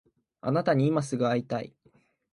[0.41, 1.75] あなたに今すぐ会いたい